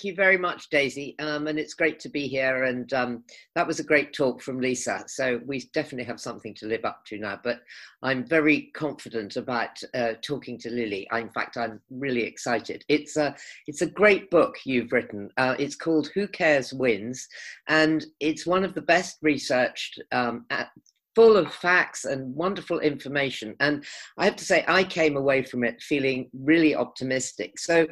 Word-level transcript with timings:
Thank 0.00 0.12
you 0.12 0.16
very 0.16 0.38
much, 0.38 0.70
Daisy. 0.70 1.14
Um, 1.18 1.46
and 1.46 1.58
it's 1.58 1.74
great 1.74 2.00
to 2.00 2.08
be 2.08 2.26
here. 2.26 2.64
And 2.64 2.90
um, 2.94 3.22
that 3.54 3.66
was 3.66 3.80
a 3.80 3.84
great 3.84 4.14
talk 4.14 4.40
from 4.40 4.58
Lisa. 4.58 5.04
So 5.06 5.42
we 5.44 5.68
definitely 5.74 6.06
have 6.06 6.18
something 6.18 6.54
to 6.54 6.66
live 6.66 6.86
up 6.86 7.04
to 7.08 7.18
now. 7.18 7.38
But 7.44 7.60
I'm 8.02 8.26
very 8.26 8.70
confident 8.72 9.36
about 9.36 9.78
uh, 9.92 10.14
talking 10.22 10.56
to 10.60 10.70
Lily. 10.70 11.06
I, 11.10 11.18
in 11.18 11.28
fact, 11.28 11.58
I'm 11.58 11.82
really 11.90 12.22
excited. 12.22 12.82
It's 12.88 13.18
a, 13.18 13.36
it's 13.66 13.82
a 13.82 13.86
great 13.86 14.30
book 14.30 14.56
you've 14.64 14.90
written. 14.90 15.28
Uh, 15.36 15.54
it's 15.58 15.76
called 15.76 16.08
Who 16.14 16.26
Cares 16.28 16.72
Wins. 16.72 17.28
And 17.68 18.06
it's 18.20 18.46
one 18.46 18.64
of 18.64 18.72
the 18.72 18.80
best 18.80 19.18
researched 19.20 20.00
um, 20.12 20.46
full 21.20 21.36
of 21.36 21.52
facts 21.52 22.06
and 22.06 22.34
wonderful 22.34 22.78
information. 22.80 23.54
And 23.60 23.84
I 24.16 24.24
have 24.24 24.36
to 24.36 24.44
say, 24.44 24.64
I 24.66 24.84
came 24.84 25.18
away 25.18 25.42
from 25.42 25.64
it 25.64 25.82
feeling 25.82 26.30
really 26.32 26.74
optimistic. 26.74 27.58
So, 27.58 27.86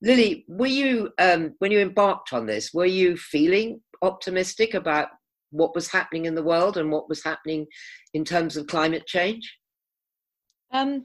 Lily, 0.00 0.46
were 0.48 0.66
you, 0.66 1.10
um, 1.18 1.52
when 1.58 1.72
you 1.72 1.80
embarked 1.80 2.32
on 2.32 2.46
this, 2.46 2.72
were 2.72 2.86
you 2.86 3.18
feeling 3.18 3.82
optimistic 4.00 4.72
about 4.72 5.08
what 5.50 5.74
was 5.74 5.88
happening 5.88 6.24
in 6.24 6.34
the 6.34 6.42
world 6.42 6.78
and 6.78 6.90
what 6.90 7.06
was 7.06 7.22
happening 7.22 7.66
in 8.14 8.24
terms 8.24 8.56
of 8.56 8.66
climate 8.66 9.06
change? 9.06 9.58
Um, 10.72 11.04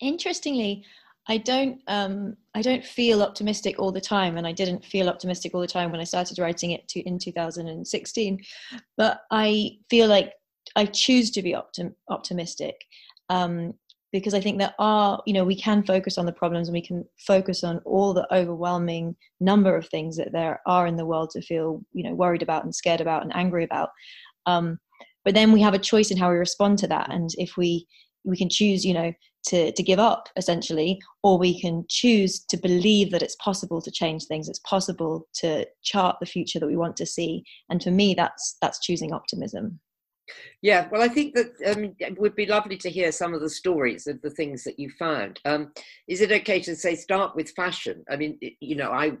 interestingly, 0.00 0.82
I 1.28 1.36
don't 1.36 1.78
um, 1.88 2.36
I 2.54 2.62
don't 2.62 2.84
feel 2.84 3.22
optimistic 3.22 3.78
all 3.78 3.92
the 3.92 4.00
time, 4.00 4.38
and 4.38 4.46
I 4.46 4.52
didn't 4.52 4.84
feel 4.84 5.08
optimistic 5.08 5.54
all 5.54 5.60
the 5.60 5.68
time 5.68 5.92
when 5.92 6.00
I 6.00 6.04
started 6.04 6.38
writing 6.38 6.72
it 6.72 6.88
to, 6.88 7.00
in 7.00 7.18
2016. 7.18 8.40
But 8.96 9.20
I 9.30 9.78
feel 9.88 10.08
like 10.08 10.32
I 10.76 10.86
choose 10.86 11.30
to 11.32 11.42
be 11.42 11.52
optim- 11.52 11.94
optimistic 12.08 12.76
um, 13.28 13.74
because 14.12 14.34
I 14.34 14.40
think 14.40 14.58
there 14.58 14.74
are, 14.78 15.22
you 15.26 15.32
know, 15.32 15.44
we 15.44 15.56
can 15.56 15.82
focus 15.82 16.18
on 16.18 16.26
the 16.26 16.32
problems 16.32 16.68
and 16.68 16.74
we 16.74 16.86
can 16.86 17.04
focus 17.26 17.64
on 17.64 17.78
all 17.84 18.12
the 18.12 18.32
overwhelming 18.34 19.16
number 19.40 19.74
of 19.74 19.88
things 19.88 20.16
that 20.16 20.32
there 20.32 20.60
are 20.66 20.86
in 20.86 20.96
the 20.96 21.06
world 21.06 21.30
to 21.30 21.42
feel, 21.42 21.82
you 21.92 22.04
know, 22.04 22.14
worried 22.14 22.42
about 22.42 22.64
and 22.64 22.74
scared 22.74 23.00
about 23.00 23.22
and 23.22 23.34
angry 23.34 23.64
about. 23.64 23.90
Um, 24.46 24.78
but 25.24 25.34
then 25.34 25.52
we 25.52 25.62
have 25.62 25.74
a 25.74 25.78
choice 25.78 26.10
in 26.10 26.18
how 26.18 26.30
we 26.30 26.36
respond 26.36 26.78
to 26.80 26.88
that, 26.88 27.12
and 27.12 27.30
if 27.38 27.56
we 27.56 27.86
we 28.24 28.36
can 28.36 28.48
choose, 28.48 28.84
you 28.84 28.92
know, 28.92 29.12
to 29.46 29.72
to 29.72 29.82
give 29.82 29.98
up 29.98 30.28
essentially, 30.36 31.00
or 31.22 31.38
we 31.38 31.60
can 31.60 31.84
choose 31.88 32.44
to 32.46 32.56
believe 32.56 33.10
that 33.12 33.22
it's 33.22 33.36
possible 33.36 33.80
to 33.82 33.90
change 33.90 34.24
things. 34.24 34.48
It's 34.48 34.58
possible 34.60 35.28
to 35.36 35.66
chart 35.82 36.16
the 36.20 36.26
future 36.26 36.58
that 36.58 36.66
we 36.66 36.76
want 36.76 36.96
to 36.96 37.06
see, 37.06 37.44
and 37.70 37.82
for 37.82 37.90
me, 37.90 38.14
that's 38.14 38.56
that's 38.60 38.80
choosing 38.80 39.12
optimism. 39.12 39.80
Yeah, 40.62 40.88
well, 40.90 41.02
I 41.02 41.08
think 41.08 41.34
that 41.34 41.52
um, 41.66 41.94
it 41.98 42.18
would 42.18 42.36
be 42.36 42.46
lovely 42.46 42.76
to 42.78 42.90
hear 42.90 43.10
some 43.10 43.34
of 43.34 43.40
the 43.40 43.50
stories 43.50 44.06
of 44.06 44.20
the 44.22 44.30
things 44.30 44.62
that 44.64 44.78
you 44.78 44.90
found. 44.98 45.40
Um, 45.44 45.72
is 46.06 46.20
it 46.20 46.30
okay 46.30 46.60
to 46.60 46.76
say 46.76 46.94
start 46.94 47.34
with 47.34 47.50
fashion? 47.50 48.04
I 48.08 48.16
mean, 48.16 48.38
you 48.60 48.76
know, 48.76 48.92
I 48.92 49.12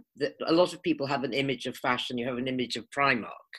a 0.46 0.52
lot 0.52 0.72
of 0.72 0.82
people 0.82 1.06
have 1.06 1.24
an 1.24 1.32
image 1.32 1.66
of 1.66 1.76
fashion. 1.76 2.16
You 2.16 2.26
have 2.26 2.38
an 2.38 2.48
image 2.48 2.76
of 2.76 2.88
Primark, 2.90 3.52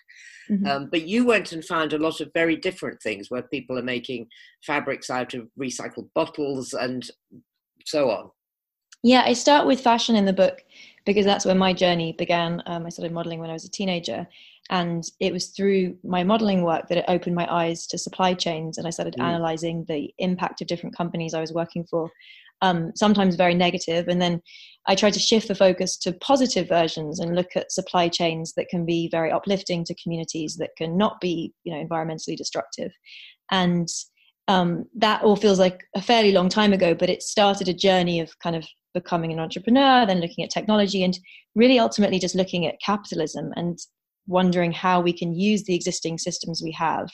mm-hmm. 0.49 0.65
um, 0.65 0.89
but 0.91 1.07
you 1.07 1.25
went 1.25 1.51
and 1.51 1.63
found 1.63 1.91
a 1.91 1.97
lot 1.97 2.21
of 2.21 2.31
very 2.33 2.55
different 2.55 3.01
things 3.01 3.29
where 3.29 3.43
people 3.43 3.77
are 3.77 3.83
making 3.83 4.27
fabrics 4.65 5.09
out 5.09 5.33
of 5.33 5.49
recycled 5.59 6.09
bottles 6.15 6.73
and 6.73 7.09
so 7.85 8.09
on. 8.09 8.29
Yeah, 9.03 9.23
I 9.25 9.33
start 9.33 9.67
with 9.67 9.81
fashion 9.81 10.15
in 10.15 10.23
the 10.23 10.31
book 10.31 10.63
because 11.05 11.25
that's 11.25 11.45
where 11.45 11.55
my 11.55 11.73
journey 11.73 12.13
began. 12.13 12.63
Um, 12.65 12.85
I 12.85 12.89
started 12.89 13.13
modeling 13.13 13.39
when 13.39 13.49
I 13.49 13.53
was 13.53 13.65
a 13.65 13.69
teenager, 13.69 14.25
and 14.69 15.03
it 15.19 15.33
was 15.33 15.47
through 15.47 15.97
my 16.03 16.23
modeling 16.23 16.63
work 16.63 16.87
that 16.87 16.97
it 16.97 17.05
opened 17.07 17.35
my 17.35 17.51
eyes 17.51 17.85
to 17.87 17.97
supply 17.97 18.33
chains 18.33 18.77
and 18.77 18.87
i 18.87 18.89
started 18.89 19.15
mm. 19.17 19.23
analyzing 19.23 19.85
the 19.87 20.13
impact 20.19 20.61
of 20.61 20.67
different 20.67 20.95
companies 20.95 21.33
i 21.33 21.41
was 21.41 21.53
working 21.53 21.85
for 21.89 22.09
um, 22.61 22.93
sometimes 22.95 23.35
very 23.35 23.53
negative. 23.55 24.07
and 24.07 24.21
then 24.21 24.41
i 24.87 24.95
tried 24.95 25.13
to 25.13 25.19
shift 25.19 25.47
the 25.47 25.55
focus 25.55 25.97
to 25.97 26.13
positive 26.13 26.67
versions 26.67 27.19
and 27.19 27.35
look 27.35 27.55
at 27.55 27.71
supply 27.71 28.07
chains 28.07 28.53
that 28.53 28.69
can 28.69 28.85
be 28.85 29.09
very 29.09 29.31
uplifting 29.31 29.83
to 29.83 29.95
communities 30.01 30.55
that 30.57 30.75
can 30.77 30.97
not 30.97 31.19
be 31.19 31.53
you 31.63 31.73
know 31.73 31.83
environmentally 31.85 32.37
destructive 32.37 32.91
and 33.51 33.87
um, 34.49 34.83
that 34.95 35.23
all 35.23 35.37
feels 35.37 35.57
like 35.57 35.85
a 35.95 36.01
fairly 36.01 36.33
long 36.33 36.49
time 36.49 36.73
ago 36.73 36.93
but 36.93 37.09
it 37.09 37.23
started 37.23 37.69
a 37.69 37.73
journey 37.73 38.19
of 38.19 38.37
kind 38.39 38.57
of 38.57 38.65
becoming 38.93 39.31
an 39.31 39.39
entrepreneur 39.39 40.05
then 40.05 40.19
looking 40.19 40.43
at 40.43 40.49
technology 40.49 41.03
and 41.03 41.17
really 41.55 41.79
ultimately 41.79 42.19
just 42.19 42.35
looking 42.35 42.65
at 42.65 42.79
capitalism 42.81 43.51
and 43.55 43.79
wondering 44.27 44.71
how 44.71 45.01
we 45.01 45.13
can 45.13 45.33
use 45.33 45.63
the 45.63 45.75
existing 45.75 46.17
systems 46.17 46.61
we 46.63 46.71
have, 46.71 47.09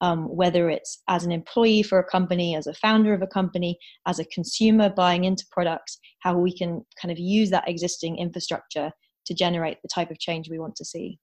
um, 0.00 0.24
whether 0.34 0.70
it's 0.70 1.02
as 1.08 1.24
an 1.24 1.32
employee 1.32 1.82
for 1.82 1.98
a 1.98 2.04
company, 2.04 2.54
as 2.54 2.66
a 2.66 2.74
founder 2.74 3.12
of 3.14 3.22
a 3.22 3.26
company, 3.26 3.78
as 4.06 4.18
a 4.18 4.24
consumer 4.26 4.88
buying 4.88 5.24
into 5.24 5.44
products, 5.50 5.98
how 6.20 6.36
we 6.36 6.56
can 6.56 6.84
kind 7.00 7.12
of 7.12 7.18
use 7.18 7.50
that 7.50 7.68
existing 7.68 8.18
infrastructure 8.18 8.90
to 9.26 9.34
generate 9.34 9.78
the 9.82 9.88
type 9.88 10.10
of 10.10 10.18
change 10.18 10.48
we 10.48 10.58
want 10.58 10.74
to 10.76 10.84
see. 10.84 11.18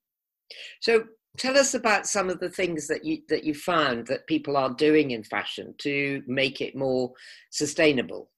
So 0.80 1.04
tell 1.36 1.56
us 1.56 1.74
about 1.74 2.06
some 2.06 2.30
of 2.30 2.40
the 2.40 2.48
things 2.48 2.86
that 2.88 3.04
you 3.04 3.18
that 3.28 3.44
you 3.44 3.54
found 3.54 4.06
that 4.06 4.26
people 4.26 4.56
are 4.56 4.70
doing 4.70 5.10
in 5.10 5.22
fashion 5.24 5.74
to 5.78 6.22
make 6.26 6.60
it 6.60 6.76
more 6.76 7.12
sustainable. 7.50 8.30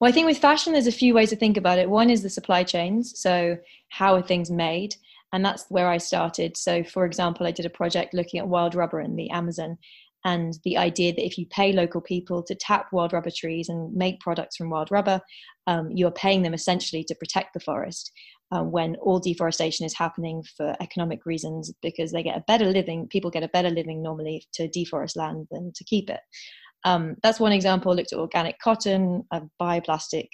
Well, 0.00 0.08
I 0.08 0.12
think 0.12 0.26
with 0.26 0.38
fashion, 0.38 0.72
there's 0.72 0.86
a 0.86 0.92
few 0.92 1.14
ways 1.14 1.30
to 1.30 1.36
think 1.36 1.56
about 1.56 1.78
it. 1.78 1.88
One 1.88 2.10
is 2.10 2.22
the 2.22 2.30
supply 2.30 2.64
chains. 2.64 3.18
So, 3.18 3.56
how 3.88 4.14
are 4.14 4.22
things 4.22 4.50
made? 4.50 4.96
And 5.34 5.44
that's 5.44 5.66
where 5.68 5.88
I 5.88 5.98
started. 5.98 6.56
So, 6.56 6.84
for 6.84 7.04
example, 7.04 7.44
I 7.44 7.50
did 7.50 7.66
a 7.66 7.70
project 7.70 8.14
looking 8.14 8.38
at 8.38 8.46
wild 8.46 8.76
rubber 8.76 9.00
in 9.00 9.16
the 9.16 9.30
Amazon, 9.30 9.76
and 10.24 10.56
the 10.64 10.78
idea 10.78 11.12
that 11.12 11.26
if 11.26 11.36
you 11.36 11.44
pay 11.46 11.72
local 11.72 12.00
people 12.00 12.42
to 12.44 12.54
tap 12.54 12.86
wild 12.92 13.12
rubber 13.12 13.32
trees 13.36 13.68
and 13.68 13.92
make 13.92 14.20
products 14.20 14.56
from 14.56 14.70
wild 14.70 14.90
rubber, 14.92 15.20
um, 15.66 15.90
you're 15.90 16.12
paying 16.12 16.42
them 16.42 16.54
essentially 16.54 17.02
to 17.04 17.16
protect 17.16 17.52
the 17.52 17.60
forest. 17.60 18.12
Um, 18.52 18.70
when 18.70 18.94
all 18.96 19.18
deforestation 19.18 19.84
is 19.84 19.98
happening 19.98 20.44
for 20.56 20.76
economic 20.80 21.26
reasons, 21.26 21.72
because 21.82 22.12
they 22.12 22.22
get 22.22 22.38
a 22.38 22.44
better 22.46 22.66
living, 22.66 23.08
people 23.08 23.30
get 23.30 23.42
a 23.42 23.48
better 23.48 23.70
living 23.70 24.02
normally 24.02 24.46
to 24.54 24.68
deforest 24.68 25.16
land 25.16 25.48
than 25.50 25.72
to 25.74 25.84
keep 25.84 26.08
it. 26.08 26.20
Um, 26.84 27.16
that's 27.24 27.40
one 27.40 27.52
example. 27.52 27.90
I 27.90 27.96
looked 27.96 28.12
at 28.12 28.20
organic 28.20 28.60
cotton, 28.60 29.24
uh, 29.32 29.40
bioplastic 29.60 30.28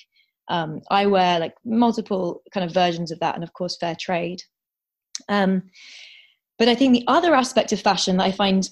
um, 0.49 0.83
eyewear, 0.91 1.41
like 1.41 1.55
multiple 1.65 2.43
kind 2.53 2.67
of 2.67 2.75
versions 2.75 3.11
of 3.11 3.21
that, 3.21 3.37
and 3.37 3.45
of 3.45 3.55
course, 3.55 3.79
fair 3.81 3.97
trade. 3.99 4.43
Um, 5.29 5.63
but 6.59 6.69
I 6.69 6.75
think 6.75 6.93
the 6.93 7.05
other 7.07 7.35
aspect 7.35 7.73
of 7.73 7.81
fashion 7.81 8.19
that 8.19 8.25
I 8.25 8.33
find 8.33 8.69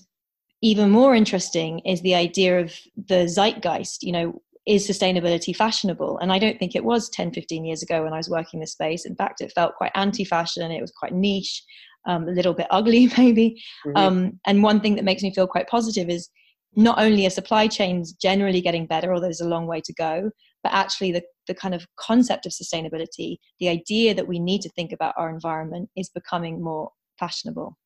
even 0.60 0.90
more 0.90 1.14
interesting 1.14 1.80
is 1.80 2.02
the 2.02 2.14
idea 2.14 2.60
of 2.60 2.74
the 2.96 3.26
zeitgeist. 3.26 4.02
You 4.02 4.12
know, 4.12 4.42
is 4.68 4.86
sustainability 4.86 5.56
fashionable? 5.56 6.18
And 6.18 6.30
I 6.30 6.38
don't 6.38 6.58
think 6.58 6.76
it 6.76 6.84
was 6.84 7.08
10, 7.08 7.32
15 7.32 7.64
years 7.64 7.82
ago 7.82 8.04
when 8.04 8.12
I 8.12 8.18
was 8.18 8.28
working 8.28 8.60
this 8.60 8.72
space. 8.72 9.06
In 9.06 9.16
fact, 9.16 9.40
it 9.40 9.50
felt 9.52 9.76
quite 9.76 9.92
anti 9.94 10.24
fashion, 10.24 10.70
it 10.70 10.82
was 10.82 10.92
quite 10.92 11.14
niche, 11.14 11.64
um, 12.06 12.28
a 12.28 12.32
little 12.32 12.52
bit 12.52 12.66
ugly, 12.70 13.10
maybe. 13.18 13.62
Mm-hmm. 13.86 13.96
Um, 13.96 14.40
and 14.46 14.62
one 14.62 14.80
thing 14.80 14.94
that 14.96 15.04
makes 15.04 15.22
me 15.22 15.32
feel 15.34 15.46
quite 15.46 15.68
positive 15.68 16.10
is 16.10 16.28
not 16.76 17.00
only 17.00 17.26
are 17.26 17.30
supply 17.30 17.66
chains 17.66 18.12
generally 18.12 18.60
getting 18.60 18.86
better, 18.86 19.12
although 19.12 19.26
there's 19.26 19.40
a 19.40 19.48
long 19.48 19.66
way 19.66 19.80
to 19.80 19.92
go, 19.94 20.30
but 20.62 20.72
actually 20.72 21.12
the, 21.12 21.22
the 21.48 21.54
kind 21.54 21.74
of 21.74 21.86
concept 21.96 22.46
of 22.46 22.52
sustainability, 22.52 23.38
the 23.58 23.68
idea 23.68 24.14
that 24.14 24.28
we 24.28 24.38
need 24.38 24.60
to 24.62 24.70
think 24.70 24.92
about 24.92 25.14
our 25.16 25.28
environment 25.28 25.90
is 25.96 26.08
becoming 26.10 26.62
more 26.62 26.90
fashionable. 27.18 27.76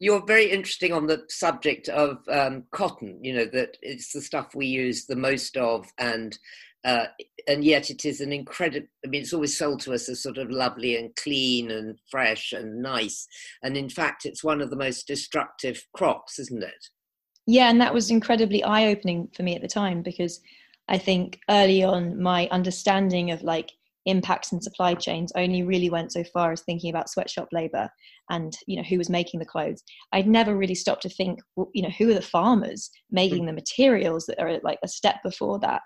You're 0.00 0.26
very 0.26 0.50
interesting 0.50 0.92
on 0.92 1.06
the 1.06 1.22
subject 1.28 1.88
of 1.88 2.18
um, 2.28 2.64
cotton, 2.72 3.20
you 3.22 3.34
know, 3.34 3.44
that 3.52 3.76
it's 3.82 4.12
the 4.12 4.20
stuff 4.20 4.54
we 4.54 4.66
use 4.66 5.06
the 5.06 5.14
most 5.14 5.56
of 5.56 5.86
and 5.98 6.36
uh, 6.84 7.06
and 7.46 7.64
yet 7.64 7.90
it 7.90 8.04
is 8.04 8.20
an 8.20 8.32
incredible 8.32 8.86
i 9.04 9.08
mean 9.08 9.22
it's 9.22 9.32
always 9.32 9.56
sold 9.56 9.80
to 9.80 9.92
us 9.92 10.08
as 10.08 10.22
sort 10.22 10.38
of 10.38 10.50
lovely 10.50 10.96
and 10.96 11.14
clean 11.16 11.70
and 11.70 11.98
fresh 12.10 12.52
and 12.52 12.82
nice 12.82 13.26
and 13.62 13.76
in 13.76 13.88
fact 13.88 14.24
it's 14.24 14.42
one 14.42 14.60
of 14.60 14.70
the 14.70 14.76
most 14.76 15.06
destructive 15.06 15.84
crops 15.94 16.38
isn't 16.38 16.62
it 16.62 16.88
yeah 17.46 17.70
and 17.70 17.80
that 17.80 17.94
was 17.94 18.10
incredibly 18.10 18.62
eye-opening 18.64 19.28
for 19.34 19.42
me 19.42 19.54
at 19.54 19.62
the 19.62 19.68
time 19.68 20.02
because 20.02 20.40
I 20.88 20.98
think 20.98 21.40
early 21.48 21.82
on, 21.82 22.20
my 22.20 22.48
understanding 22.50 23.30
of 23.30 23.42
like 23.42 23.70
impacts 24.06 24.50
and 24.50 24.62
supply 24.62 24.94
chains 24.94 25.32
only 25.36 25.62
really 25.62 25.88
went 25.88 26.12
so 26.12 26.24
far 26.24 26.52
as 26.52 26.62
thinking 26.62 26.90
about 26.90 27.08
sweatshop 27.08 27.48
labor 27.52 27.88
and 28.30 28.56
you 28.66 28.76
know 28.76 28.82
who 28.82 28.98
was 28.98 29.10
making 29.10 29.38
the 29.38 29.46
clothes. 29.46 29.82
I'd 30.12 30.26
never 30.26 30.56
really 30.56 30.74
stopped 30.74 31.02
to 31.02 31.08
think 31.08 31.40
well, 31.56 31.70
you 31.72 31.82
know 31.82 31.90
who 31.98 32.10
are 32.10 32.14
the 32.14 32.22
farmers 32.22 32.90
making 33.10 33.46
the 33.46 33.52
materials 33.52 34.26
that 34.26 34.40
are 34.40 34.58
like 34.62 34.78
a 34.82 34.88
step 34.88 35.16
before 35.22 35.58
that. 35.60 35.82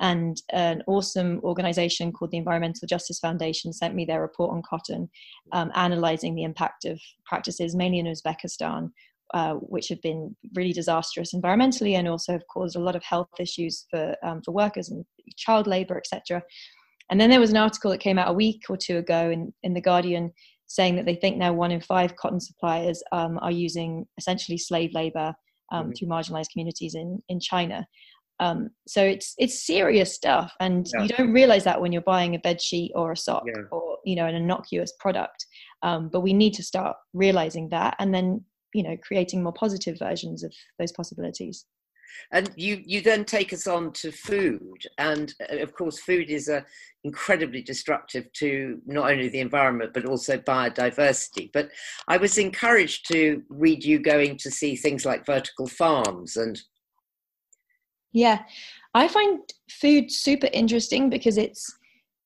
And 0.00 0.36
an 0.52 0.82
awesome 0.86 1.40
organization 1.44 2.10
called 2.10 2.30
the 2.30 2.38
environmental 2.38 2.88
justice 2.88 3.18
foundation 3.18 3.72
sent 3.72 3.94
me 3.94 4.04
their 4.04 4.22
report 4.22 4.52
on 4.52 4.62
cotton 4.68 5.10
um, 5.52 5.70
analyzing 5.74 6.34
the 6.34 6.44
impact 6.44 6.86
of 6.86 6.98
practices 7.26 7.76
mainly 7.76 7.98
in 7.98 8.06
uzbekistan 8.06 8.90
uh, 9.34 9.54
which 9.54 9.88
have 9.88 10.00
been 10.02 10.34
really 10.54 10.72
disastrous 10.72 11.34
environmentally 11.34 11.94
and 11.94 12.08
also 12.08 12.32
have 12.32 12.46
caused 12.52 12.76
a 12.76 12.80
lot 12.80 12.96
of 12.96 13.02
health 13.04 13.28
issues 13.38 13.86
for 13.90 14.16
um, 14.24 14.40
for 14.44 14.52
workers 14.52 14.88
and 14.90 15.04
child 15.36 15.66
labour, 15.66 15.96
etc. 15.96 16.42
And 17.10 17.20
then 17.20 17.30
there 17.30 17.40
was 17.40 17.50
an 17.50 17.56
article 17.56 17.90
that 17.90 17.98
came 17.98 18.18
out 18.18 18.30
a 18.30 18.32
week 18.32 18.62
or 18.68 18.76
two 18.76 18.98
ago 18.98 19.30
in, 19.30 19.52
in 19.62 19.74
the 19.74 19.80
Guardian 19.80 20.32
saying 20.68 20.94
that 20.94 21.04
they 21.04 21.16
think 21.16 21.36
now 21.36 21.52
one 21.52 21.72
in 21.72 21.80
five 21.80 22.14
cotton 22.14 22.40
suppliers 22.40 23.02
um, 23.10 23.38
are 23.42 23.50
using 23.50 24.06
essentially 24.18 24.56
slave 24.56 24.90
labour 24.94 25.34
um, 25.72 25.86
mm-hmm. 25.86 25.92
to 25.92 26.06
marginalised 26.06 26.50
communities 26.52 26.94
in 26.94 27.20
in 27.28 27.40
China. 27.40 27.86
Um, 28.40 28.70
so 28.88 29.04
it's 29.04 29.34
it's 29.38 29.66
serious 29.66 30.14
stuff, 30.14 30.52
and 30.60 30.88
yeah. 30.94 31.02
you 31.02 31.08
don't 31.08 31.32
realize 31.32 31.64
that 31.64 31.80
when 31.80 31.92
you're 31.92 32.02
buying 32.02 32.34
a 32.34 32.38
bed 32.38 32.60
sheet 32.60 32.90
or 32.94 33.12
a 33.12 33.16
sock 33.16 33.42
yeah. 33.46 33.62
or 33.70 33.98
you 34.04 34.16
know 34.16 34.26
an 34.26 34.34
innocuous 34.34 34.92
product. 34.98 35.44
Um, 35.82 36.08
but 36.10 36.20
we 36.20 36.32
need 36.32 36.54
to 36.54 36.62
start 36.62 36.96
realizing 37.12 37.68
that, 37.68 37.96
and 37.98 38.14
then 38.14 38.44
you 38.74 38.82
know 38.82 38.96
creating 39.02 39.42
more 39.42 39.52
positive 39.52 39.98
versions 39.98 40.42
of 40.42 40.52
those 40.78 40.92
possibilities. 40.92 41.66
And 42.32 42.50
you 42.56 42.82
you 42.84 43.02
then 43.02 43.24
take 43.24 43.52
us 43.52 43.66
on 43.66 43.92
to 43.94 44.12
food, 44.12 44.86
and 44.98 45.34
uh, 45.50 45.56
of 45.56 45.74
course, 45.74 45.98
food 45.98 46.30
is 46.30 46.48
a 46.48 46.64
incredibly 47.04 47.62
destructive 47.62 48.30
to 48.34 48.80
not 48.86 49.10
only 49.10 49.28
the 49.28 49.40
environment 49.40 49.92
but 49.94 50.04
also 50.04 50.36
biodiversity. 50.36 51.50
But 51.52 51.70
I 52.08 52.18
was 52.18 52.36
encouraged 52.36 53.06
to 53.12 53.42
read 53.48 53.84
you 53.84 53.98
going 53.98 54.36
to 54.38 54.50
see 54.50 54.76
things 54.76 55.04
like 55.04 55.26
vertical 55.26 55.66
farms 55.66 56.36
and. 56.36 56.60
Yeah, 58.12 58.40
I 58.92 59.06
find 59.06 59.38
food 59.70 60.10
super 60.10 60.48
interesting 60.52 61.10
because 61.10 61.38
it's 61.38 61.72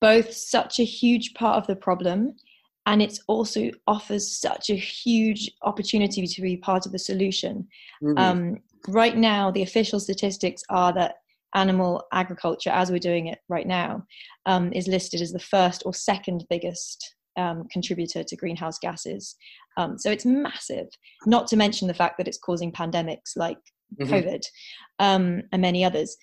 both 0.01 0.33
such 0.33 0.79
a 0.79 0.83
huge 0.83 1.35
part 1.35 1.57
of 1.57 1.67
the 1.67 1.75
problem 1.75 2.35
and 2.85 3.01
it 3.01 3.19
also 3.27 3.71
offers 3.87 4.37
such 4.37 4.69
a 4.69 4.75
huge 4.75 5.51
opportunity 5.63 6.27
to 6.27 6.41
be 6.41 6.57
part 6.57 6.85
of 6.85 6.91
the 6.91 6.99
solution. 6.99 7.67
Mm-hmm. 8.03 8.17
Um, 8.17 8.57
right 8.87 9.17
now, 9.17 9.51
the 9.51 9.63
official 9.63 9.99
statistics 9.99 10.63
are 10.69 10.93
that 10.93 11.15
animal 11.55 12.03
agriculture, 12.11 12.69
as 12.69 12.91
we're 12.91 12.99
doing 12.99 13.27
it 13.27 13.39
right 13.49 13.65
now, 13.65 14.05
um, 14.45 14.71
is 14.73 14.87
listed 14.87 15.21
as 15.21 15.31
the 15.31 15.39
first 15.39 15.83
or 15.85 15.93
second 15.93 16.45
biggest 16.49 17.15
um, 17.37 17.67
contributor 17.71 18.23
to 18.23 18.35
greenhouse 18.35 18.77
gases. 18.77 19.35
Um, 19.77 19.97
so 19.97 20.11
it's 20.11 20.25
massive, 20.25 20.87
not 21.25 21.47
to 21.47 21.57
mention 21.57 21.87
the 21.87 21.93
fact 21.93 22.17
that 22.17 22.27
it's 22.27 22.37
causing 22.37 22.71
pandemics 22.71 23.35
like 23.35 23.57
mm-hmm. 23.99 24.13
COVID 24.13 24.43
um, 24.99 25.41
and 25.51 25.61
many 25.61 25.83
others. 25.83 26.15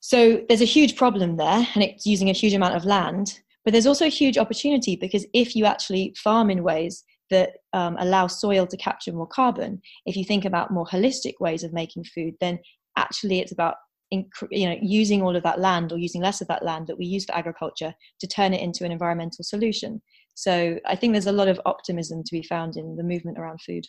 So 0.00 0.42
there's 0.48 0.62
a 0.62 0.66
huge 0.66 0.96
problem 0.96 1.36
there, 1.36 1.66
and 1.74 1.82
it's 1.82 2.06
using 2.06 2.30
a 2.30 2.34
huge 2.34 2.54
amount 2.54 2.76
of 2.76 2.84
land. 2.84 3.40
But 3.64 3.72
there's 3.72 3.86
also 3.86 4.06
a 4.06 4.08
huge 4.08 4.38
opportunity 4.38 4.96
because 4.96 5.26
if 5.34 5.54
you 5.54 5.66
actually 5.66 6.14
farm 6.16 6.50
in 6.50 6.62
ways 6.62 7.04
that 7.30 7.58
um, 7.72 7.96
allow 7.98 8.26
soil 8.26 8.66
to 8.66 8.76
capture 8.76 9.12
more 9.12 9.26
carbon, 9.26 9.80
if 10.06 10.16
you 10.16 10.24
think 10.24 10.44
about 10.44 10.70
more 10.70 10.86
holistic 10.86 11.34
ways 11.40 11.62
of 11.62 11.72
making 11.72 12.04
food, 12.04 12.34
then 12.40 12.58
actually 12.96 13.40
it's 13.40 13.52
about 13.52 13.76
you 14.10 14.68
know 14.68 14.76
using 14.82 15.22
all 15.22 15.36
of 15.36 15.44
that 15.44 15.60
land 15.60 15.92
or 15.92 15.98
using 15.98 16.20
less 16.20 16.40
of 16.40 16.48
that 16.48 16.64
land 16.64 16.88
that 16.88 16.98
we 16.98 17.06
use 17.06 17.24
for 17.24 17.34
agriculture 17.36 17.94
to 18.18 18.26
turn 18.26 18.52
it 18.52 18.60
into 18.60 18.84
an 18.84 18.90
environmental 18.90 19.44
solution. 19.44 20.02
So 20.34 20.78
I 20.86 20.96
think 20.96 21.12
there's 21.12 21.26
a 21.26 21.32
lot 21.32 21.48
of 21.48 21.60
optimism 21.66 22.24
to 22.24 22.32
be 22.32 22.42
found 22.42 22.76
in 22.76 22.96
the 22.96 23.04
movement 23.04 23.38
around 23.38 23.60
food. 23.60 23.86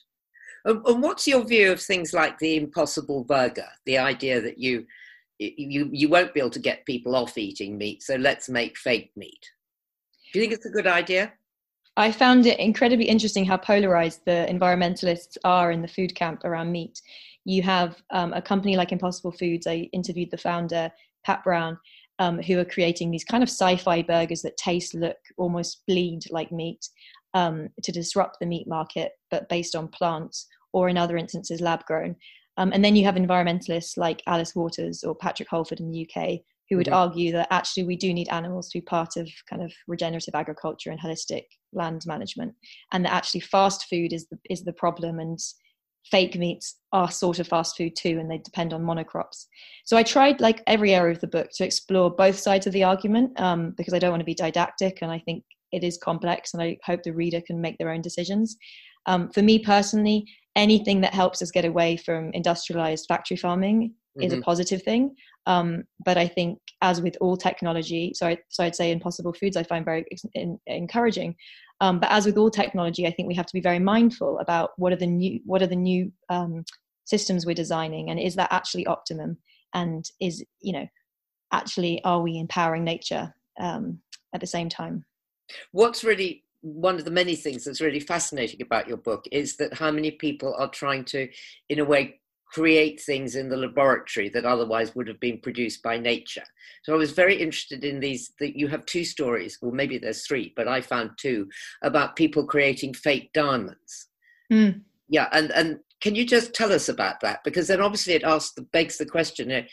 And 0.65 1.01
what's 1.01 1.27
your 1.27 1.44
view 1.44 1.71
of 1.71 1.81
things 1.81 2.13
like 2.13 2.38
the 2.38 2.57
impossible 2.57 3.24
burger? 3.24 3.67
The 3.85 3.97
idea 3.97 4.41
that 4.41 4.59
you 4.59 4.85
you 5.39 5.89
you 5.91 6.07
won't 6.07 6.33
be 6.35 6.39
able 6.39 6.51
to 6.51 6.59
get 6.59 6.85
people 6.85 7.15
off 7.15 7.38
eating 7.38 7.77
meat, 7.77 8.03
so 8.03 8.15
let's 8.15 8.47
make 8.47 8.77
fake 8.77 9.12
meat. 9.15 9.44
Do 10.31 10.39
you 10.39 10.44
think 10.44 10.54
it's 10.54 10.66
a 10.66 10.69
good 10.69 10.88
idea? 10.88 11.33
I 11.98 12.12
found 12.12 12.45
it 12.45 12.60
incredibly 12.60 13.06
interesting 13.06 13.45
how 13.45 13.57
polarized 13.57 14.22
the 14.25 14.48
environmentalists 14.50 15.38
are 15.44 15.72
in 15.72 15.81
the 15.81 15.88
food 15.88 16.16
camp 16.16 16.45
around 16.45 16.72
meat. 16.72 17.01
You 17.44 17.62
have 17.63 18.01
um, 18.12 18.31
a 18.33 18.42
company 18.42 18.78
like 18.78 18.92
Impossible 18.92 19.33
Foods. 19.33 19.68
I 19.68 19.89
interviewed 19.92 20.31
the 20.31 20.38
founder, 20.38 20.89
Pat 21.25 21.44
Brown, 21.44 21.78
um, 22.19 22.39
who 22.42 22.57
are 22.60 22.66
creating 22.66 23.12
these 23.12 23.25
kind 23.25 23.44
of 23.44 23.50
sci-fi 23.50 24.04
burgers 24.04 24.42
that 24.44 24.56
taste, 24.57 24.94
look, 24.94 25.18
almost 25.38 25.83
bleed 25.86 26.22
like 26.30 26.51
meat 26.51 26.88
um, 27.34 27.68
to 27.84 27.92
disrupt 27.92 28.38
the 28.39 28.45
meat 28.45 28.68
market, 28.68 29.12
but 29.30 29.50
based 29.50 29.75
on 29.75 29.88
plants, 29.89 30.48
or 30.72 30.88
in 30.88 30.98
other 30.98 31.18
instances, 31.18 31.60
lab 31.60 31.84
grown. 31.86 32.16
Um, 32.57 32.72
and 32.74 32.86
then 32.86 32.95
you 32.95 33.04
have 33.06 33.16
environmentalists 33.16 33.98
like 33.98 34.22
Alice 34.27 34.56
Waters 34.56 35.04
or 35.04 35.16
Patrick 35.16 35.50
Holden 35.50 35.80
in 35.80 35.92
the 35.92 36.07
UK 36.07 36.39
who 36.71 36.77
would 36.77 36.88
mm-hmm. 36.88 36.95
argue 36.95 37.31
that 37.33 37.50
actually 37.51 37.83
we 37.83 37.97
do 37.97 38.13
need 38.13 38.29
animals 38.29 38.69
to 38.69 38.77
be 38.77 38.81
part 38.81 39.18
of 39.18 39.29
kind 39.47 39.62
of 39.62 39.73
regenerative 39.88 40.33
agriculture 40.33 40.89
and 40.89 41.00
holistic 41.00 41.44
land 41.73 42.01
management, 42.07 42.53
and 42.94 43.03
that 43.03 43.12
actually 43.12 43.41
fast 43.41 43.88
food 43.89 44.13
is 44.13 44.25
the 44.29 44.38
is 44.50 44.63
the 44.63 44.73
problem, 44.73 45.19
and 45.19 45.38
fake 46.09 46.38
meats 46.38 46.77
are 46.94 47.12
sort 47.12 47.39
of 47.39 47.47
fast 47.47 47.75
food 47.75 47.94
too, 47.97 48.18
and 48.19 48.31
they 48.31 48.38
depend 48.38 48.73
on 48.73 48.83
monocrops. 48.83 49.47
So 49.83 49.97
I 49.97 50.03
tried 50.03 50.39
like 50.39 50.63
every 50.65 50.95
area 50.95 51.13
of 51.13 51.19
the 51.19 51.27
book 51.27 51.50
to 51.56 51.65
explore 51.65 52.09
both 52.09 52.39
sides 52.39 52.65
of 52.65 52.74
the 52.74 52.85
argument 52.85 53.38
um, 53.39 53.74
because 53.77 53.94
I 53.94 54.00
don't 54.00 54.12
want 54.12 54.21
to 54.21 54.25
be 54.25 54.33
didactic, 54.33 55.00
and 55.01 55.12
I 55.12 55.19
think 55.19 55.44
it 55.74 55.83
is 55.83 55.97
complex, 55.97 56.53
and 56.53 56.63
I 56.63 56.77
hope 56.85 57.03
the 57.03 57.12
reader 57.13 57.41
can 57.41 57.59
make 57.59 57.77
their 57.79 57.91
own 57.91 58.01
decisions. 58.01 58.56
Um, 59.07 59.29
for 59.31 59.41
me 59.41 59.59
personally, 59.59 60.25
anything 60.56 61.01
that 61.01 61.13
helps 61.13 61.41
us 61.41 61.51
get 61.51 61.65
away 61.65 61.97
from 61.97 62.31
industrialized 62.33 63.07
factory 63.09 63.35
farming 63.35 63.94
mm-hmm. 64.18 64.24
is 64.24 64.34
a 64.34 64.36
mm-hmm. 64.36 64.44
positive 64.44 64.84
thing. 64.84 65.16
Um, 65.46 65.84
but 66.04 66.18
I 66.18 66.28
think, 66.28 66.60
as 66.81 67.02
with 67.02 67.18
all 67.22 67.38
technology, 67.38 68.13
so, 68.16 68.28
I, 68.28 68.38
so 68.50 68.63
I'd 68.63 68.75
say 68.75 68.92
Impossible 68.92 69.34
Foods 69.34 69.58
I 69.58 69.63
find 69.63 69.86
very 69.86 70.06
in, 70.34 70.60
encouraging. 70.68 71.36
Um, 71.80 72.00
but 72.00 72.12
as 72.12 72.25
with 72.25 72.38
all 72.38 72.52
technology, 72.52 73.08
I 73.08 73.12
think 73.12 73.28
we 73.28 73.36
have 73.36 73.48
to 73.48 73.54
be 73.54 73.62
very 73.62 73.80
mindful 73.80 74.38
about 74.40 74.72
what 74.78 74.94
are 74.94 74.98
the 74.98 75.08
new 75.08 75.40
what 75.46 75.63
are 75.63 75.68
the 75.68 75.75
new 75.75 76.12
um, 76.30 76.63
systems 77.06 77.46
we're 77.46 77.56
designing, 77.56 78.10
and 78.10 78.19
is 78.19 78.36
that 78.36 78.54
actually 78.54 78.86
optimum? 78.86 79.38
And 79.74 80.06
is 80.19 80.44
you 80.60 80.74
know 80.74 80.88
actually 81.52 82.04
are 82.04 82.22
we 82.22 82.38
empowering 82.38 82.84
nature 82.84 83.34
um, 83.60 84.00
at 84.34 84.42
the 84.42 84.48
same 84.48 84.69
time? 84.69 85.06
What's 85.72 86.04
really 86.04 86.44
one 86.62 86.96
of 86.96 87.06
the 87.06 87.12
many 87.12 87.36
things 87.36 87.63
that's 87.63 87.81
really 87.81 88.00
fascinating 88.00 88.62
about 88.62 88.88
your 88.88 88.98
book 88.98 89.25
is 89.31 89.58
that 89.58 89.74
how 89.74 89.92
many 89.92 90.12
people 90.12 90.56
are 90.58 90.69
trying 90.69 91.04
to, 91.06 91.28
in 91.69 91.80
a 91.80 91.86
way, 91.86 92.20
create 92.51 93.00
things 93.00 93.36
in 93.36 93.48
the 93.48 93.57
laboratory 93.57 94.30
that 94.30 94.45
otherwise 94.45 94.94
would 94.94 95.07
have 95.07 95.19
been 95.19 95.39
produced 95.39 95.81
by 95.81 95.98
nature. 95.98 96.44
So 96.83 96.94
I 96.94 96.98
was 96.98 97.12
very 97.12 97.36
interested 97.36 97.83
in 97.86 98.00
these 98.00 98.33
that 98.39 98.57
you 98.57 98.68
have 98.68 98.86
two 98.86 99.06
stories, 99.06 99.57
well 99.62 99.71
maybe 99.71 99.98
there's 99.98 100.25
three, 100.25 100.53
but 100.56 100.68
I 100.68 100.81
found 100.81 101.12
two 101.18 101.50
about 101.81 102.15
people 102.15 102.45
creating 102.45 102.94
fake 102.94 103.31
diamonds. 103.33 104.07
Mm. 104.51 104.81
Yeah, 105.07 105.30
and 105.31 105.51
and 105.51 105.80
can 106.01 106.15
you 106.15 106.25
just 106.25 106.53
tell 106.53 106.71
us 106.71 106.89
about 106.89 107.21
that? 107.21 107.44
Because 107.44 107.68
then 107.68 107.81
obviously 107.81 108.13
it 108.13 108.24
asks 108.24 108.53
the 108.53 108.63
begs 108.63 108.98
the 108.98 109.06
question 109.06 109.65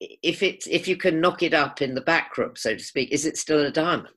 if 0.00 0.42
it's 0.42 0.66
if 0.66 0.86
you 0.86 0.96
can 0.96 1.20
knock 1.20 1.42
it 1.42 1.54
up 1.54 1.82
in 1.82 1.94
the 1.94 2.00
back 2.00 2.36
room, 2.38 2.52
so 2.56 2.74
to 2.74 2.82
speak, 2.82 3.10
is 3.10 3.26
it 3.26 3.36
still 3.36 3.64
a 3.64 3.70
diamond? 3.70 4.08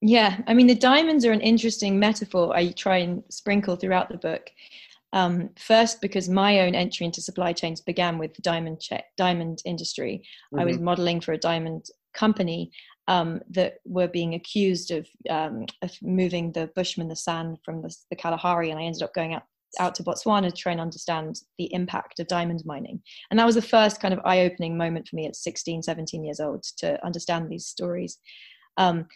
Yeah, 0.00 0.40
I 0.46 0.54
mean 0.54 0.66
the 0.66 0.74
diamonds 0.74 1.24
are 1.24 1.32
an 1.32 1.40
interesting 1.40 1.98
metaphor 1.98 2.54
I 2.54 2.70
try 2.72 2.98
and 2.98 3.22
sprinkle 3.30 3.76
throughout 3.76 4.10
the 4.10 4.18
book. 4.18 4.50
Um, 5.16 5.48
first, 5.58 6.02
because 6.02 6.28
my 6.28 6.60
own 6.60 6.74
entry 6.74 7.06
into 7.06 7.22
supply 7.22 7.54
chains 7.54 7.80
began 7.80 8.18
with 8.18 8.34
the 8.34 8.42
diamond 8.42 8.82
diamond 9.16 9.62
industry. 9.64 10.22
Mm-hmm. 10.52 10.60
I 10.60 10.64
was 10.66 10.76
mm-hmm. 10.76 10.84
modeling 10.84 11.20
for 11.22 11.32
a 11.32 11.38
diamond 11.38 11.86
company 12.12 12.70
um, 13.08 13.40
that 13.48 13.76
were 13.86 14.08
being 14.08 14.34
accused 14.34 14.90
of, 14.90 15.08
um, 15.30 15.64
of 15.80 15.96
moving 16.02 16.52
the 16.52 16.70
Bushman, 16.76 17.08
the 17.08 17.16
San 17.16 17.56
from 17.64 17.80
the, 17.80 17.96
the, 18.10 18.16
Kalahari, 18.16 18.70
and 18.70 18.78
I 18.78 18.82
ended 18.82 19.02
up 19.02 19.14
going 19.14 19.32
out 19.32 19.44
out 19.80 19.94
to 19.94 20.02
Botswana 20.02 20.48
to 20.48 20.56
try 20.56 20.72
and 20.72 20.80
understand 20.80 21.40
the 21.58 21.72
impact 21.74 22.20
of 22.20 22.26
diamond 22.28 22.62
mining. 22.64 23.02
And 23.30 23.38
that 23.38 23.44
was 23.44 23.56
the 23.56 23.62
first 23.62 24.00
kind 24.00 24.14
of 24.14 24.20
eye-opening 24.24 24.76
moment 24.76 25.08
for 25.08 25.16
me 25.16 25.26
at 25.26 25.36
16, 25.36 25.82
17 25.82 26.24
years 26.24 26.40
old 26.40 26.62
to 26.78 27.04
understand 27.04 27.50
these 27.50 27.66
stories. 27.66 28.18
Um, 28.78 29.06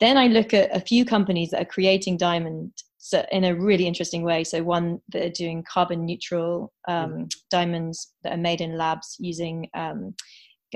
then 0.00 0.16
I 0.16 0.26
look 0.26 0.54
at 0.54 0.74
a 0.74 0.80
few 0.80 1.04
companies 1.04 1.50
that 1.50 1.62
are 1.62 1.66
creating 1.66 2.16
diamond 2.16 2.72
so 3.02 3.24
in 3.32 3.44
a 3.44 3.54
really 3.54 3.86
interesting 3.86 4.22
way. 4.22 4.44
So 4.44 4.62
one 4.62 5.00
that 5.12 5.24
are 5.24 5.30
doing 5.30 5.64
carbon 5.64 6.04
neutral 6.04 6.70
um, 6.86 7.12
mm. 7.12 7.34
diamonds 7.50 8.12
that 8.22 8.34
are 8.34 8.38
made 8.38 8.60
in 8.60 8.76
labs 8.76 9.16
using 9.18 9.68
um, 9.74 10.14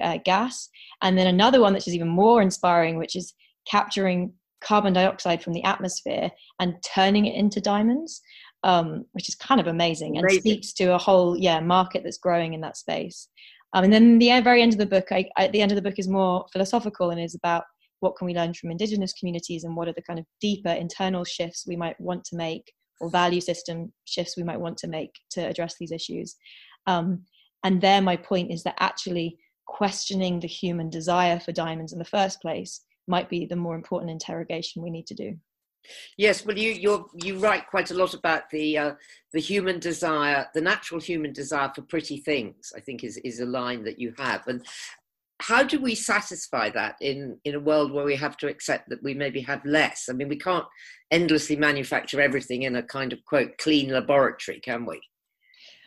uh, 0.00 0.18
gas, 0.24 0.68
and 1.02 1.18
then 1.18 1.26
another 1.26 1.60
one 1.60 1.74
which 1.74 1.86
is 1.86 1.94
even 1.94 2.08
more 2.08 2.40
inspiring, 2.40 2.96
which 2.96 3.14
is 3.14 3.34
capturing 3.70 4.32
carbon 4.62 4.94
dioxide 4.94 5.42
from 5.42 5.52
the 5.52 5.62
atmosphere 5.64 6.30
and 6.60 6.74
turning 6.82 7.26
it 7.26 7.34
into 7.34 7.60
diamonds, 7.60 8.22
um, 8.62 9.04
which 9.12 9.28
is 9.28 9.34
kind 9.34 9.60
of 9.60 9.66
amazing, 9.66 10.16
amazing, 10.16 10.38
and 10.38 10.40
speaks 10.40 10.72
to 10.72 10.94
a 10.94 10.98
whole 10.98 11.36
yeah 11.36 11.60
market 11.60 12.02
that's 12.02 12.18
growing 12.18 12.54
in 12.54 12.62
that 12.62 12.78
space. 12.78 13.28
Um, 13.74 13.84
and 13.84 13.92
then 13.92 14.18
the 14.18 14.40
very 14.40 14.62
end 14.62 14.72
of 14.72 14.78
the 14.78 14.86
book, 14.86 15.08
I, 15.10 15.28
I, 15.36 15.48
the 15.48 15.60
end 15.60 15.72
of 15.72 15.76
the 15.76 15.82
book 15.82 15.98
is 15.98 16.08
more 16.08 16.46
philosophical 16.52 17.10
and 17.10 17.20
is 17.20 17.34
about 17.34 17.64
what 18.04 18.16
can 18.16 18.26
we 18.26 18.34
learn 18.34 18.52
from 18.52 18.70
indigenous 18.70 19.14
communities 19.14 19.64
and 19.64 19.74
what 19.74 19.88
are 19.88 19.94
the 19.94 20.02
kind 20.02 20.18
of 20.18 20.26
deeper 20.38 20.68
internal 20.68 21.24
shifts 21.24 21.64
we 21.66 21.74
might 21.74 21.98
want 21.98 22.22
to 22.22 22.36
make 22.36 22.70
or 23.00 23.08
value 23.08 23.40
system 23.40 23.90
shifts 24.04 24.36
we 24.36 24.42
might 24.42 24.60
want 24.60 24.76
to 24.76 24.86
make 24.86 25.10
to 25.30 25.40
address 25.40 25.74
these 25.80 25.90
issues 25.90 26.36
um, 26.86 27.22
and 27.64 27.80
there 27.80 28.02
my 28.02 28.14
point 28.14 28.52
is 28.52 28.62
that 28.62 28.76
actually 28.78 29.38
questioning 29.66 30.38
the 30.38 30.46
human 30.46 30.90
desire 30.90 31.40
for 31.40 31.52
diamonds 31.52 31.94
in 31.94 31.98
the 31.98 32.04
first 32.04 32.40
place 32.42 32.82
might 33.08 33.30
be 33.30 33.46
the 33.46 33.56
more 33.56 33.74
important 33.74 34.10
interrogation 34.10 34.82
we 34.82 34.90
need 34.90 35.06
to 35.06 35.14
do 35.14 35.34
Yes, 36.16 36.46
well, 36.46 36.56
you 36.56 36.70
you 36.70 37.10
you 37.22 37.38
write 37.38 37.66
quite 37.66 37.90
a 37.90 37.94
lot 37.94 38.14
about 38.14 38.48
the 38.50 38.78
uh, 38.78 38.92
the 39.34 39.40
human 39.40 39.78
desire, 39.78 40.46
the 40.54 40.60
natural 40.62 40.98
human 40.98 41.32
desire 41.34 41.70
for 41.74 41.82
pretty 41.82 42.16
things. 42.16 42.72
I 42.74 42.80
think 42.80 43.04
is 43.04 43.18
is 43.18 43.40
a 43.40 43.44
line 43.46 43.84
that 43.84 43.98
you 43.98 44.14
have, 44.16 44.46
and 44.46 44.64
how 45.40 45.62
do 45.62 45.80
we 45.80 45.94
satisfy 45.94 46.70
that 46.70 46.96
in 47.00 47.38
in 47.44 47.54
a 47.54 47.60
world 47.60 47.92
where 47.92 48.04
we 48.04 48.16
have 48.16 48.36
to 48.36 48.48
accept 48.48 48.88
that 48.88 49.02
we 49.02 49.14
maybe 49.14 49.40
have 49.40 49.64
less 49.64 50.08
i 50.08 50.12
mean 50.12 50.28
we 50.28 50.38
can't 50.38 50.66
endlessly 51.10 51.56
manufacture 51.56 52.20
everything 52.20 52.62
in 52.62 52.76
a 52.76 52.82
kind 52.82 53.12
of 53.12 53.24
quote 53.24 53.56
clean 53.58 53.90
laboratory 53.90 54.60
can 54.60 54.86
we 54.86 55.00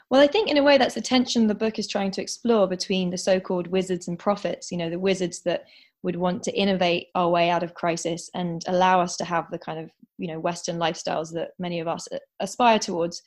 Well, 0.10 0.22
I 0.22 0.28
think 0.28 0.50
in 0.50 0.58
a 0.58 0.64
way 0.64 0.78
that's 0.78 0.96
the 0.96 1.02
tension 1.02 1.48
the 1.48 1.56
book 1.56 1.80
is 1.80 1.88
trying 1.88 2.12
to 2.12 2.22
explore 2.22 2.68
between 2.68 3.10
the 3.10 3.18
so-called 3.18 3.68
wizards 3.68 4.08
and 4.08 4.18
prophets. 4.18 4.72
You 4.72 4.78
know, 4.78 4.90
the 4.90 5.00
wizards 5.00 5.42
that 5.42 5.66
would 6.04 6.16
want 6.16 6.44
to 6.44 6.56
innovate 6.56 7.08
our 7.14 7.30
way 7.30 7.50
out 7.50 7.64
of 7.64 7.74
crisis 7.74 8.30
and 8.34 8.64
allow 8.68 9.02
us 9.02 9.18
to 9.18 9.26
have 9.26 9.46
the 9.52 9.60
kind 9.60 9.80
of 9.80 9.90
you 10.18 10.28
know 10.28 10.40
Western 10.40 10.78
lifestyles 10.78 11.34
that 11.34 11.50
many 11.60 11.82
of 11.82 11.88
us 11.88 12.08
aspire 12.40 12.80
towards, 12.80 13.22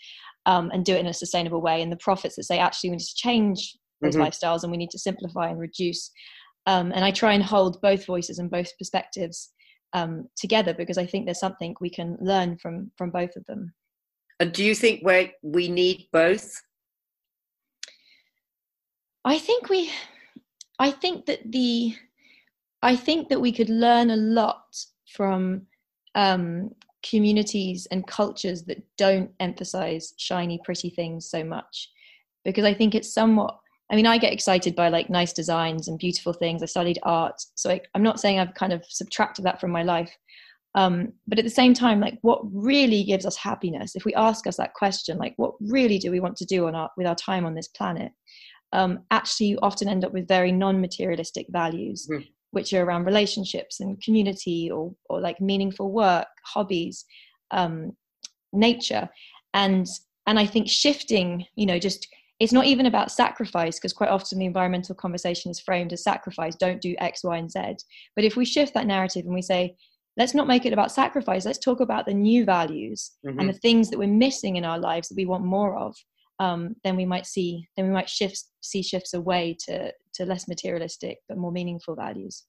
um, 0.47 0.71
and 0.73 0.85
do 0.85 0.95
it 0.95 1.01
in 1.01 1.07
a 1.07 1.15
sustainable 1.15 1.61
way. 1.61 1.83
And 1.83 1.93
the 1.93 1.97
prophets 1.97 2.37
that 2.37 2.45
say 2.45 2.59
actually 2.59 2.91
we 2.91 2.97
need 2.97 3.05
to 3.05 3.15
change 3.15 3.77
those 4.01 4.17
mm-hmm. 4.17 4.25
lifestyles 4.25 4.63
and 4.63 4.71
we 4.71 4.79
need 4.79 4.91
to 4.91 4.99
simplify 4.99 5.49
and 5.49 5.59
reduce. 5.59 6.11
Um, 6.67 6.93
and 6.95 7.05
I 7.05 7.11
try 7.11 7.33
and 7.33 7.43
hold 7.43 7.81
both 7.81 8.07
voices 8.07 8.39
and 8.39 8.51
both 8.51 8.77
perspectives 8.79 9.51
um, 9.93 10.29
together 10.37 10.75
because 10.75 10.99
I 10.99 11.07
think 11.07 11.25
there's 11.25 11.41
something 11.41 11.75
we 11.81 11.91
can 11.91 12.17
learn 12.21 12.57
from 12.59 12.91
from 12.97 13.11
both 13.11 13.35
of 13.37 13.45
them. 13.47 13.73
And 14.39 14.53
do 14.53 14.65
you 14.65 14.75
think 14.75 15.03
we 15.05 15.33
we 15.43 15.69
need 15.69 16.07
both? 16.13 16.51
I 19.25 19.39
think 19.39 19.69
we, 19.69 19.93
I 20.79 20.91
think 20.91 21.27
that 21.27 21.41
the, 21.53 21.95
I 22.83 22.97
think 22.97 23.29
that 23.29 23.41
we 23.41 23.53
could 23.53 23.69
learn 23.69 24.11
a 24.11 24.17
lot 24.17 24.65
from 25.15 25.67
um, 26.15 26.71
communities 27.03 27.87
and 27.91 28.07
cultures 28.07 28.65
that 28.65 28.83
don't 28.97 29.31
emphasize 29.41 30.15
shiny, 30.17 30.59
pretty 30.65 30.89
things 30.89 31.29
so 31.29 31.45
much, 31.45 31.91
because 32.45 32.65
I 32.65 32.73
think 32.73 32.95
it's 32.95 33.13
somewhat. 33.13 33.59
I 33.91 33.97
mean, 33.97 34.07
I 34.07 34.19
get 34.19 34.33
excited 34.33 34.77
by 34.77 34.89
like 34.89 35.11
nice 35.11 35.33
designs 35.33 35.89
and 35.89 35.99
beautiful 35.99 36.33
things. 36.33 36.63
I 36.63 36.67
studied 36.67 36.99
art, 37.03 37.43
so 37.57 37.71
I, 37.71 37.81
I'm 37.95 38.03
not 38.03 38.21
saying 38.21 38.39
I've 38.39 38.55
kind 38.55 38.73
of 38.73 38.85
subtracted 38.89 39.45
that 39.45 39.61
from 39.61 39.73
my 39.73 39.83
life, 39.83 40.17
um, 40.75 41.13
but 41.27 41.39
at 41.39 41.45
the 41.45 41.51
same 41.51 41.75
time 41.75 42.01
like 42.01 42.19
what 42.23 42.41
really 42.53 43.03
gives 43.03 43.27
us 43.27 43.37
happiness 43.37 43.97
if 43.97 44.05
we 44.05 44.15
ask 44.15 44.47
us 44.47 44.57
that 44.57 44.75
question 44.75 45.19
like 45.19 45.35
what 45.37 45.55
really 45.61 45.99
do 45.99 46.11
we 46.11 46.21
want 46.21 46.37
to 46.37 46.45
do 46.45 46.67
on 46.67 46.75
our 46.75 46.91
with 46.97 47.07
our 47.07 47.15
time 47.15 47.45
on 47.45 47.55
this 47.55 47.69
planet 47.69 48.13
um, 48.73 49.01
actually 49.11 49.49
you 49.49 49.59
often 49.63 49.89
end 49.89 50.05
up 50.05 50.13
with 50.13 50.29
very 50.29 50.53
non-materialistic 50.53 51.47
values 51.51 52.07
mm. 52.11 52.25
which 52.53 52.73
are 52.73 52.85
around 52.85 53.05
relationships 53.05 53.81
and 53.81 54.01
community 54.01 54.71
or, 54.71 54.95
or 55.09 55.21
like 55.21 55.41
meaningful 55.41 55.91
work 55.91 56.29
hobbies 56.45 57.05
um, 57.51 57.93
nature 58.53 59.09
and 59.55 59.89
and 60.27 60.39
i 60.39 60.47
think 60.47 60.69
shifting 60.69 61.45
you 61.57 61.67
know 61.67 61.79
just 61.79 62.07
it's 62.41 62.53
not 62.53 62.65
even 62.65 62.87
about 62.87 63.13
sacrifice 63.13 63.79
because 63.79 63.93
quite 63.93 64.09
often 64.09 64.39
the 64.39 64.47
environmental 64.47 64.95
conversation 64.95 65.51
is 65.51 65.61
framed 65.61 65.93
as 65.93 66.03
sacrifice 66.03 66.57
don't 66.57 66.81
do 66.81 66.97
x 66.99 67.23
y 67.23 67.37
and 67.37 67.51
z. 67.51 67.77
But 68.17 68.25
if 68.25 68.35
we 68.35 68.45
shift 68.45 68.75
that 68.75 68.87
narrative 68.87 69.27
and 69.27 69.35
we 69.35 69.43
say 69.43 69.77
let's 70.17 70.35
not 70.35 70.49
make 70.49 70.67
it 70.67 70.73
about 70.73 70.91
sacrifice 70.91 71.45
let's 71.45 71.59
talk 71.59 71.81
about 71.81 72.07
the 72.07 72.15
new 72.15 72.45
values 72.45 73.13
mm-hmm. 73.25 73.39
and 73.39 73.49
the 73.49 73.59
things 73.59 73.91
that 73.91 73.99
we're 73.99 74.09
missing 74.09 74.57
in 74.57 74.65
our 74.65 74.79
lives 74.79 75.09
that 75.09 75.17
we 75.17 75.27
want 75.27 75.45
more 75.45 75.77
of 75.77 75.95
um, 76.41 76.75
then 76.83 76.97
we 76.97 77.05
might 77.05 77.27
see 77.27 77.69
then 77.77 77.87
we 77.87 77.93
might 77.93 78.09
shift 78.09 78.45
see 78.63 78.83
shifts 78.83 79.15
away 79.15 79.57
to 79.67 79.93
to 80.15 80.25
less 80.25 80.49
materialistic 80.49 81.19
but 81.29 81.39
more 81.39 81.53
meaningful 81.53 81.95
values. 81.95 82.45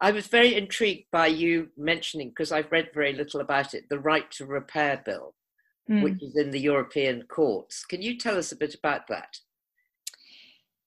I 0.00 0.10
was 0.10 0.26
very 0.26 0.56
intrigued 0.56 1.06
by 1.12 1.28
you 1.28 1.68
mentioning 1.76 2.30
because 2.30 2.50
i've 2.50 2.72
read 2.72 2.90
very 2.92 3.12
little 3.12 3.40
about 3.40 3.74
it 3.74 3.84
the 3.88 4.00
right 4.00 4.28
to 4.32 4.44
repair 4.44 5.00
bill 5.06 5.34
mm. 5.90 6.02
which 6.02 6.22
is 6.22 6.36
in 6.36 6.50
the 6.50 6.60
european 6.60 7.22
courts 7.22 7.84
can 7.84 8.02
you 8.02 8.16
tell 8.16 8.36
us 8.36 8.52
a 8.52 8.56
bit 8.56 8.74
about 8.74 9.06
that 9.08 9.38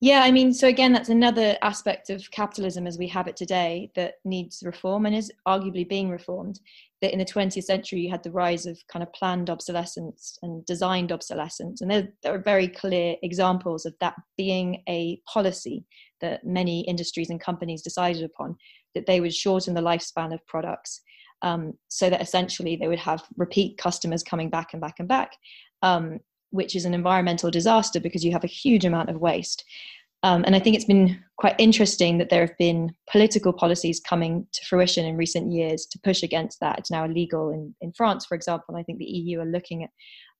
yeah, 0.01 0.21
I 0.23 0.31
mean, 0.31 0.53
so 0.53 0.67
again, 0.67 0.91
that's 0.91 1.09
another 1.09 1.57
aspect 1.61 2.09
of 2.09 2.29
capitalism 2.29 2.85
as 2.85 2.97
we 2.97 3.07
have 3.07 3.27
it 3.27 3.37
today 3.37 3.91
that 3.95 4.15
needs 4.25 4.61
reform 4.63 5.05
and 5.05 5.15
is 5.15 5.31
arguably 5.47 5.87
being 5.87 6.09
reformed. 6.09 6.59
That 7.01 7.13
in 7.13 7.19
the 7.19 7.25
20th 7.25 7.63
century, 7.63 8.01
you 8.01 8.09
had 8.09 8.21
the 8.21 8.31
rise 8.31 8.65
of 8.65 8.77
kind 8.91 9.01
of 9.01 9.11
planned 9.13 9.49
obsolescence 9.49 10.37
and 10.41 10.65
designed 10.65 11.11
obsolescence. 11.11 11.81
And 11.81 11.89
there, 11.89 12.09
there 12.23 12.35
are 12.35 12.39
very 12.39 12.67
clear 12.67 13.15
examples 13.23 13.85
of 13.85 13.95
that 14.01 14.15
being 14.37 14.83
a 14.89 15.19
policy 15.31 15.85
that 16.19 16.45
many 16.45 16.81
industries 16.81 17.29
and 17.29 17.39
companies 17.39 17.81
decided 17.81 18.23
upon, 18.23 18.57
that 18.95 19.05
they 19.05 19.21
would 19.21 19.33
shorten 19.33 19.73
the 19.73 19.81
lifespan 19.81 20.33
of 20.33 20.45
products 20.45 21.01
um, 21.41 21.73
so 21.87 22.09
that 22.09 22.21
essentially 22.21 22.75
they 22.75 22.87
would 22.87 22.99
have 22.99 23.23
repeat 23.37 23.77
customers 23.77 24.23
coming 24.23 24.49
back 24.49 24.73
and 24.73 24.81
back 24.81 24.95
and 24.99 25.07
back. 25.07 25.37
Um, 25.81 26.19
which 26.51 26.75
is 26.75 26.85
an 26.85 26.93
environmental 26.93 27.51
disaster 27.51 27.99
because 27.99 28.23
you 28.23 28.31
have 28.31 28.43
a 28.43 28.47
huge 28.47 28.85
amount 28.85 29.09
of 29.09 29.17
waste. 29.17 29.65
Um, 30.23 30.43
and 30.45 30.55
I 30.55 30.59
think 30.59 30.75
it's 30.75 30.85
been 30.85 31.21
quite 31.37 31.55
interesting 31.59 32.17
that 32.17 32.29
there 32.29 32.41
have 32.41 32.57
been 32.57 32.95
political 33.11 33.53
policies 33.53 33.99
coming 33.99 34.47
to 34.53 34.65
fruition 34.65 35.05
in 35.05 35.17
recent 35.17 35.51
years 35.51 35.85
to 35.91 35.99
push 35.99 36.23
against 36.23 36.59
that. 36.61 36.79
It's 36.79 36.89
now 36.89 37.05
illegal 37.05 37.51
in, 37.51 37.75
in 37.81 37.91
France, 37.91 38.25
for 38.25 38.33
example. 38.33 38.73
And 38.73 38.77
I 38.77 38.83
think 38.83 38.97
the 38.97 39.05
EU 39.05 39.41
are 39.41 39.45
looking 39.45 39.83
at, 39.83 39.91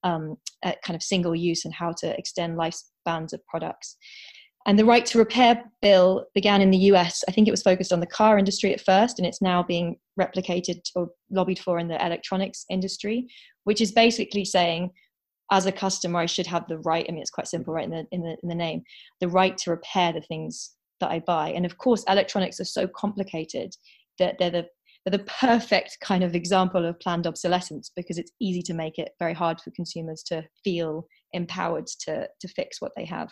um, 0.04 0.38
at 0.64 0.82
kind 0.82 0.96
of 0.96 1.04
single 1.04 1.36
use 1.36 1.66
and 1.66 1.74
how 1.74 1.92
to 2.00 2.18
extend 2.18 2.58
lifespans 2.58 3.34
of 3.34 3.46
products. 3.46 3.98
And 4.68 4.80
the 4.80 4.86
right 4.86 5.06
to 5.08 5.20
repair 5.20 5.64
bill 5.82 6.26
began 6.34 6.62
in 6.62 6.72
the 6.72 6.78
US. 6.92 7.24
I 7.28 7.32
think 7.32 7.48
it 7.48 7.52
was 7.52 7.62
focused 7.62 7.94
on 7.94 8.00
the 8.00 8.08
car 8.08 8.38
industry 8.38 8.74
at 8.74 8.82
first, 8.82 9.20
and 9.20 9.28
it's 9.28 9.42
now 9.42 9.62
being 9.62 9.98
replicated 10.20 10.80
or 10.96 11.10
lobbied 11.30 11.60
for 11.60 11.78
in 11.78 11.88
the 11.88 12.04
electronics 12.04 12.66
industry, 12.70 13.28
which 13.64 13.82
is 13.82 13.92
basically 13.92 14.46
saying 14.46 14.92
as 15.52 15.66
a 15.66 15.72
customer 15.72 16.20
i 16.20 16.26
should 16.26 16.48
have 16.48 16.68
the 16.68 16.80
right 16.80 17.06
i 17.08 17.12
mean 17.12 17.22
it's 17.22 17.30
quite 17.30 17.48
simple 17.48 17.74
right 17.74 17.86
in 17.86 17.92
the 17.92 18.06
in 18.12 18.22
the 18.22 18.36
in 18.42 18.50
the 18.50 18.56
name 18.56 18.82
the 19.20 19.28
right 19.28 19.58
to 19.58 19.70
repair 19.70 20.12
the 20.12 20.22
things 20.22 20.72
that 21.00 21.12
i 21.12 21.20
buy 21.20 21.50
and 21.50 21.66
of 21.66 21.78
course 21.78 22.04
electronics 22.08 22.60
are 22.60 22.66
so 22.66 22.88
complicated 22.88 23.72
that 24.18 24.36
they're 24.40 24.50
the 24.50 24.66
they're 25.06 25.20
the 25.20 25.32
perfect 25.40 25.98
kind 26.02 26.24
of 26.24 26.34
example 26.34 26.84
of 26.84 27.00
planned 27.00 27.28
obsolescence 27.28 27.92
because 27.96 28.18
it's 28.18 28.32
easy 28.42 28.64
to 28.64 28.74
make 28.74 28.98
it 28.98 29.12
very 29.20 29.34
hard 29.34 29.62
for 29.62 29.70
consumers 29.72 30.24
to 30.24 30.44
feel 30.64 31.06
empowered 31.34 31.86
to 31.86 32.28
to 32.40 32.48
fix 32.48 32.82
what 32.82 32.92
they 32.96 33.06
have 33.06 33.32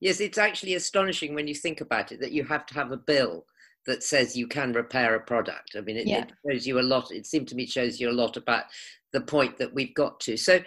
yes 0.00 0.20
it's 0.20 0.38
actually 0.38 0.74
astonishing 0.74 1.34
when 1.34 1.46
you 1.46 1.54
think 1.54 1.80
about 1.80 2.12
it 2.12 2.20
that 2.20 2.32
you 2.32 2.44
have 2.44 2.66
to 2.66 2.74
have 2.74 2.92
a 2.92 2.96
bill 2.96 3.44
that 3.86 4.02
says 4.02 4.36
you 4.36 4.46
can 4.46 4.72
repair 4.72 5.14
a 5.14 5.20
product 5.20 5.76
i 5.76 5.80
mean 5.80 5.96
it, 5.96 6.06
yeah. 6.06 6.24
it 6.24 6.32
shows 6.48 6.66
you 6.66 6.78
a 6.78 6.82
lot 6.82 7.10
it 7.10 7.26
seemed 7.26 7.48
to 7.48 7.54
me 7.54 7.66
shows 7.66 8.00
you 8.00 8.10
a 8.10 8.12
lot 8.12 8.36
about 8.36 8.64
the 9.12 9.20
point 9.20 9.56
that 9.58 9.72
we've 9.72 9.94
got 9.94 10.18
to 10.20 10.36
so 10.36 10.60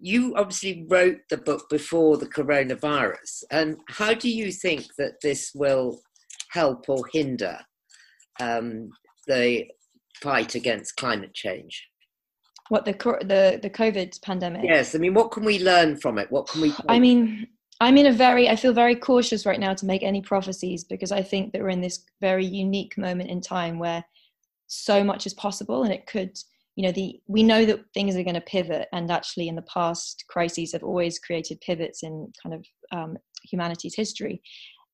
you 0.00 0.34
obviously 0.36 0.86
wrote 0.88 1.20
the 1.28 1.36
book 1.36 1.68
before 1.68 2.16
the 2.16 2.26
coronavirus, 2.26 3.44
and 3.50 3.78
how 3.88 4.14
do 4.14 4.28
you 4.28 4.52
think 4.52 4.86
that 4.96 5.20
this 5.22 5.52
will 5.54 6.00
help 6.50 6.88
or 6.88 7.04
hinder 7.12 7.58
um, 8.40 8.90
the 9.26 9.66
fight 10.22 10.54
against 10.54 10.96
climate 10.96 11.34
change? 11.34 11.86
What 12.68 12.84
the 12.84 12.92
the 12.92 13.58
the 13.62 13.70
COVID 13.70 14.20
pandemic? 14.22 14.62
Yes, 14.64 14.94
I 14.94 14.98
mean, 14.98 15.14
what 15.14 15.30
can 15.30 15.44
we 15.44 15.58
learn 15.58 15.96
from 15.96 16.18
it? 16.18 16.30
What 16.30 16.48
can 16.48 16.60
we? 16.60 16.74
I 16.88 16.98
mean, 16.98 17.46
I'm 17.80 17.96
in 17.96 18.06
a 18.06 18.12
very, 18.12 18.48
I 18.48 18.56
feel 18.56 18.72
very 18.72 18.96
cautious 18.96 19.46
right 19.46 19.60
now 19.60 19.72
to 19.74 19.86
make 19.86 20.02
any 20.02 20.20
prophecies 20.20 20.82
because 20.84 21.12
I 21.12 21.22
think 21.22 21.52
that 21.52 21.62
we're 21.62 21.68
in 21.68 21.80
this 21.80 22.04
very 22.20 22.44
unique 22.44 22.98
moment 22.98 23.30
in 23.30 23.40
time 23.40 23.78
where 23.78 24.04
so 24.66 25.04
much 25.04 25.26
is 25.26 25.34
possible 25.34 25.84
and 25.84 25.92
it 25.92 26.06
could 26.06 26.36
you 26.76 26.84
know 26.84 26.92
the 26.92 27.18
we 27.26 27.42
know 27.42 27.64
that 27.64 27.80
things 27.94 28.14
are 28.14 28.22
going 28.22 28.34
to 28.34 28.40
pivot 28.42 28.86
and 28.92 29.10
actually 29.10 29.48
in 29.48 29.56
the 29.56 29.62
past 29.62 30.24
crises 30.28 30.72
have 30.72 30.84
always 30.84 31.18
created 31.18 31.60
pivots 31.60 32.02
in 32.02 32.30
kind 32.42 32.54
of 32.54 32.64
um, 32.92 33.16
humanity's 33.50 33.96
history 33.96 34.42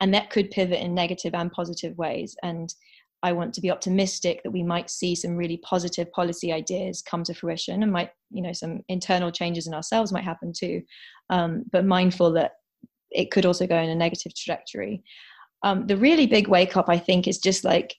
and 0.00 0.14
that 0.14 0.31
could 0.31 0.50
pivot 0.50 0.81
in 0.81 0.95
negative 0.95 1.35
and 1.35 1.53
positive 1.53 1.97
ways. 1.99 2.37
And 2.43 2.73
i 3.25 3.33
want 3.33 3.55
to 3.55 3.61
be 3.61 3.71
optimistic 3.71 4.43
that 4.43 4.50
we 4.50 4.62
might 4.62 4.91
see 4.91 5.14
some 5.14 5.35
really 5.35 5.57
positive 5.59 6.11
policy 6.12 6.53
ideas 6.53 7.03
come 7.03 7.25
to 7.25 7.35
fruition 7.35 7.83
and 7.83 7.91
might 7.91 8.11
you 8.31 8.43
know 8.43 8.53
some 8.53 8.81
internal 8.88 9.33
changes 9.33 9.67
in 9.67 9.75
ourselves 9.75 10.12
might 10.12 10.25
happen 10.25 10.53
too 10.53 10.83
um, 11.31 11.64
but 11.73 11.85
mindful 11.87 12.31
that 12.33 12.53
it 13.14 13.30
could 13.30 13.47
also 13.47 13.66
go 13.66 13.76
in 13.76 13.90
a 13.90 13.94
negative 13.94 14.35
trajectory 14.35 15.02
um, 15.62 15.87
the 15.87 15.97
really 15.97 16.26
big 16.26 16.49
wake 16.49 16.76
up 16.76 16.88
i 16.88 16.99
think 16.99 17.26
is 17.26 17.38
just 17.38 17.64
like 17.64 17.94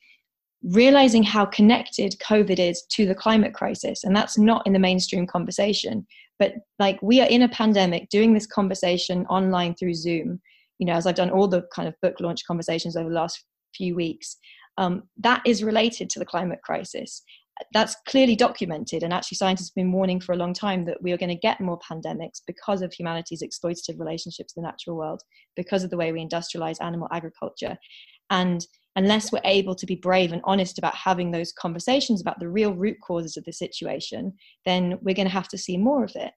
realizing 0.65 1.21
how 1.21 1.45
connected 1.45 2.17
COVID 2.27 2.57
is 2.59 2.83
to 2.91 3.05
the 3.05 3.15
climate 3.15 3.53
crisis. 3.53 4.03
And 4.03 4.15
that's 4.15 4.37
not 4.37 4.65
in 4.65 4.73
the 4.73 4.79
mainstream 4.79 5.27
conversation. 5.27 6.07
But 6.39 6.55
like 6.79 6.99
we 7.01 7.21
are 7.21 7.27
in 7.27 7.43
a 7.43 7.49
pandemic 7.49 8.09
doing 8.09 8.33
this 8.33 8.47
conversation 8.47 9.25
online 9.27 9.75
through 9.75 9.93
Zoom, 9.93 10.41
you 10.79 10.87
know, 10.87 10.93
as 10.93 11.05
I've 11.05 11.15
done 11.15 11.29
all 11.29 11.47
the 11.47 11.65
kind 11.73 11.87
of 11.87 11.95
book 12.01 12.19
launch 12.19 12.45
conversations 12.45 12.97
over 12.97 13.09
the 13.09 13.15
last 13.15 13.43
few 13.75 13.95
weeks, 13.95 14.37
um, 14.77 15.03
that 15.19 15.41
is 15.45 15.63
related 15.63 16.09
to 16.09 16.19
the 16.19 16.25
climate 16.25 16.59
crisis. 16.63 17.21
That's 17.73 17.95
clearly 18.07 18.35
documented, 18.35 19.03
and 19.03 19.13
actually, 19.13 19.37
scientists 19.37 19.69
have 19.69 19.75
been 19.75 19.91
warning 19.91 20.19
for 20.19 20.33
a 20.33 20.37
long 20.37 20.53
time 20.53 20.85
that 20.85 21.01
we 21.01 21.11
are 21.13 21.17
going 21.17 21.29
to 21.29 21.35
get 21.35 21.61
more 21.61 21.79
pandemics 21.79 22.41
because 22.45 22.81
of 22.81 22.91
humanity's 22.91 23.41
exploitative 23.41 23.99
relationships 23.99 24.53
in 24.55 24.61
the 24.61 24.67
natural 24.67 24.97
world, 24.97 25.21
because 25.55 25.83
of 25.83 25.89
the 25.89 25.97
way 25.97 26.11
we 26.11 26.25
industrialize 26.25 26.81
animal 26.81 27.07
agriculture. 27.11 27.77
And 28.29 28.65
unless 28.97 29.31
we're 29.31 29.41
able 29.45 29.75
to 29.75 29.85
be 29.85 29.95
brave 29.95 30.31
and 30.31 30.41
honest 30.45 30.77
about 30.77 30.95
having 30.95 31.31
those 31.31 31.53
conversations 31.53 32.21
about 32.21 32.39
the 32.39 32.49
real 32.49 32.73
root 32.73 32.97
causes 33.05 33.37
of 33.37 33.43
the 33.45 33.53
situation, 33.53 34.33
then 34.65 34.97
we're 35.01 35.15
going 35.15 35.27
to 35.27 35.33
have 35.33 35.49
to 35.49 35.57
see 35.57 35.77
more 35.77 36.03
of 36.03 36.15
it. 36.15 36.31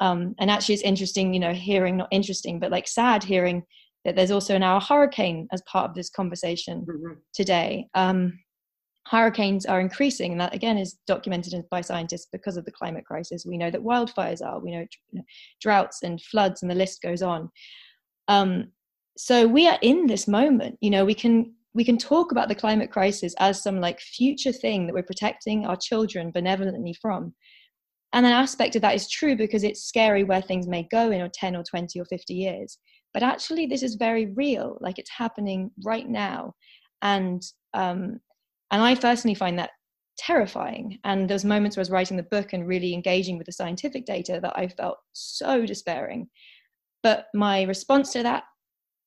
Um, 0.00 0.34
and 0.40 0.50
actually, 0.50 0.74
it's 0.74 0.82
interesting, 0.82 1.34
you 1.34 1.40
know, 1.40 1.52
hearing, 1.52 1.96
not 1.96 2.08
interesting, 2.10 2.58
but 2.58 2.72
like 2.72 2.88
sad 2.88 3.22
hearing 3.22 3.62
that 4.04 4.16
there's 4.16 4.30
also 4.30 4.58
now 4.58 4.76
a 4.76 4.80
hurricane 4.80 5.48
as 5.52 5.62
part 5.62 5.88
of 5.88 5.94
this 5.94 6.10
conversation 6.10 6.84
mm-hmm. 6.88 7.14
today. 7.32 7.88
Um, 7.94 8.38
hurricanes 9.06 9.66
are 9.66 9.80
increasing 9.80 10.32
and 10.32 10.40
that 10.40 10.54
again 10.54 10.78
is 10.78 10.96
documented 11.06 11.62
by 11.70 11.80
scientists 11.80 12.28
because 12.32 12.56
of 12.56 12.64
the 12.64 12.72
climate 12.72 13.04
crisis. 13.04 13.44
We 13.46 13.58
know 13.58 13.70
that 13.70 13.82
wildfires 13.82 14.44
are 14.44 14.60
we 14.60 14.72
know 14.72 14.86
droughts 15.60 16.02
and 16.02 16.20
floods 16.22 16.62
and 16.62 16.70
the 16.70 16.74
list 16.74 17.02
goes 17.02 17.22
on. 17.22 17.50
Um, 18.28 18.68
so 19.16 19.46
we 19.46 19.68
are 19.68 19.78
in 19.82 20.06
this 20.06 20.26
moment 20.26 20.76
you 20.80 20.90
know 20.90 21.04
we 21.04 21.14
can 21.14 21.54
we 21.74 21.84
can 21.84 21.98
talk 21.98 22.32
about 22.32 22.48
the 22.48 22.54
climate 22.54 22.90
crisis 22.90 23.34
as 23.38 23.62
some 23.62 23.80
like 23.80 24.00
future 24.00 24.52
thing 24.52 24.86
that 24.86 24.94
we're 24.94 25.02
protecting 25.02 25.66
our 25.66 25.76
children 25.76 26.30
benevolently 26.30 26.94
from. 27.02 27.34
And 28.12 28.24
an 28.24 28.32
aspect 28.32 28.76
of 28.76 28.82
that 28.82 28.94
is 28.94 29.10
true 29.10 29.36
because 29.36 29.64
it's 29.64 29.84
scary 29.84 30.22
where 30.22 30.40
things 30.40 30.68
may 30.68 30.84
go 30.84 31.10
in 31.10 31.20
or 31.20 31.28
10 31.28 31.56
or 31.56 31.64
20 31.64 32.00
or 32.00 32.04
50 32.04 32.32
years. 32.32 32.78
But 33.12 33.24
actually 33.24 33.66
this 33.66 33.82
is 33.82 33.96
very 33.96 34.26
real 34.26 34.78
like 34.80 35.00
it's 35.00 35.10
happening 35.10 35.72
right 35.84 36.08
now. 36.08 36.54
And 37.02 37.42
um, 37.74 38.20
and 38.74 38.82
I 38.82 38.96
personally 38.96 39.36
find 39.36 39.56
that 39.60 39.70
terrifying. 40.18 40.98
And 41.04 41.30
those 41.30 41.44
moments 41.44 41.76
where 41.76 41.82
I 41.82 41.86
was 41.86 41.92
writing 41.92 42.16
the 42.16 42.24
book 42.24 42.52
and 42.52 42.66
really 42.66 42.92
engaging 42.92 43.38
with 43.38 43.46
the 43.46 43.52
scientific 43.52 44.04
data 44.04 44.40
that 44.42 44.58
I 44.58 44.66
felt 44.66 44.98
so 45.12 45.64
despairing. 45.64 46.28
But 47.00 47.26
my 47.34 47.62
response 47.62 48.12
to 48.14 48.24
that, 48.24 48.42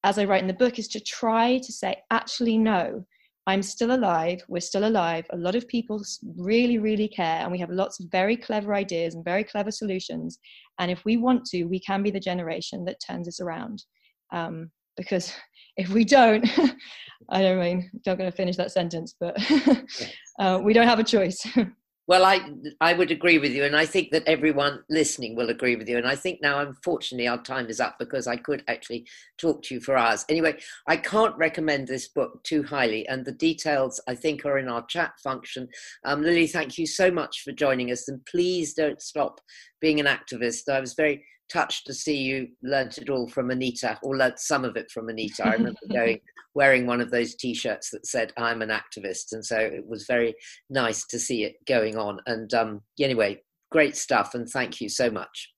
as 0.06 0.18
I 0.18 0.24
write 0.24 0.42
in 0.42 0.48
the 0.48 0.54
book, 0.54 0.80
is 0.80 0.88
to 0.88 1.02
try 1.02 1.58
to 1.58 1.74
say, 1.74 1.98
actually, 2.12 2.58
no, 2.58 3.06
I'm 3.46 3.62
still 3.62 3.94
alive. 3.94 4.42
We're 4.48 4.62
still 4.62 4.88
alive. 4.88 5.26
A 5.32 5.38
lot 5.38 5.56
of 5.56 5.68
people 5.68 6.02
really, 6.38 6.78
really 6.78 7.10
care. 7.10 7.42
And 7.42 7.52
we 7.52 7.60
have 7.60 7.70
lots 7.70 8.00
of 8.00 8.10
very 8.10 8.38
clever 8.38 8.74
ideas 8.74 9.16
and 9.16 9.26
very 9.26 9.44
clever 9.44 9.72
solutions. 9.72 10.40
And 10.80 10.90
if 10.90 11.04
we 11.04 11.18
want 11.18 11.44
to, 11.48 11.66
we 11.66 11.82
can 11.82 12.04
be 12.04 12.12
the 12.12 12.22
generation 12.22 12.86
that 12.86 13.02
turns 13.06 13.26
this 13.26 13.42
around. 13.42 13.84
Um, 14.32 14.72
because 14.96 15.34
if 15.78 15.90
we 15.90 16.04
don't, 16.04 16.48
I 17.30 17.42
don't 17.42 17.60
mean, 17.60 17.90
not 18.06 18.18
going 18.18 18.30
to 18.30 18.36
finish 18.36 18.56
that 18.58 18.72
sentence, 18.72 19.16
but 19.20 19.38
uh, 20.40 20.60
we 20.62 20.74
don't 20.74 20.88
have 20.88 21.00
a 21.00 21.04
choice. 21.04 21.46
well, 22.08 22.26
I 22.26 22.42
I 22.80 22.94
would 22.94 23.12
agree 23.12 23.38
with 23.38 23.52
you, 23.52 23.64
and 23.64 23.76
I 23.76 23.86
think 23.86 24.12
that 24.12 24.28
everyone 24.28 24.82
listening 24.90 25.36
will 25.36 25.50
agree 25.50 25.76
with 25.76 25.90
you. 25.90 25.98
And 25.98 26.08
I 26.08 26.16
think 26.16 26.40
now, 26.42 26.60
unfortunately, 26.62 27.28
our 27.28 27.42
time 27.42 27.68
is 27.68 27.80
up 27.80 27.98
because 28.00 28.28
I 28.28 28.38
could 28.38 28.64
actually 28.68 29.06
talk 29.38 29.62
to 29.64 29.76
you 29.76 29.82
for 29.82 29.98
hours. 29.98 30.26
Anyway, 30.30 30.58
I 30.88 30.98
can't 30.98 31.36
recommend 31.38 31.88
this 31.88 32.08
book 32.08 32.44
too 32.44 32.64
highly, 32.64 33.08
and 33.08 33.26
the 33.26 33.34
details 33.34 34.02
I 34.08 34.16
think 34.16 34.46
are 34.46 34.58
in 34.58 34.70
our 34.70 34.86
chat 34.86 35.12
function. 35.24 35.68
Um, 36.06 36.22
Lily, 36.22 36.48
thank 36.48 36.78
you 36.78 36.88
so 36.88 37.12
much 37.12 37.42
for 37.42 37.52
joining 37.52 37.92
us, 37.92 38.08
and 38.08 38.26
please 38.26 38.74
don't 38.74 39.02
stop 39.02 39.42
being 39.82 40.00
an 40.00 40.08
activist. 40.08 40.70
I 40.70 40.80
was 40.80 40.94
very 40.94 41.24
touched 41.52 41.86
to 41.88 41.94
see 41.94 42.18
you 42.18 42.50
learnt 42.64 42.98
it 42.98 43.10
all 43.10 43.28
from 43.28 43.52
Anita, 43.52 44.00
or 44.04 44.18
learnt 44.18 44.40
some 44.40 44.66
of 44.66 44.76
it 44.76 44.92
from 44.92 45.10
Anita. 45.10 45.46
I 45.46 45.54
remember 45.54 45.80
going 45.92 46.20
wearing 46.54 46.88
one 46.88 47.02
of 47.02 47.12
those 47.12 47.36
T-shirts 47.36 47.92
that 47.92 48.06
said 48.06 48.34
"I'm 48.38 48.62
an 48.62 48.70
activist," 48.70 49.34
and 49.34 49.46
so 49.46 49.58
it 49.58 49.86
was 49.86 50.06
very 50.08 50.36
nice 50.70 51.06
to 51.08 51.20
see 51.20 51.44
it 51.44 51.56
going 51.66 51.98
on. 51.98 52.20
And 52.26 52.54
um, 52.54 52.82
anyway, 53.00 53.42
great 53.72 53.96
stuff, 53.96 54.34
and 54.34 54.48
thank 54.48 54.82
you 54.82 54.90
so 54.90 55.10
much. 55.10 55.50